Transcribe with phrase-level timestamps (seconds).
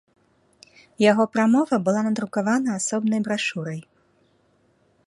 [1.11, 3.79] Яго прамова была надрукавана асобнай брашурай.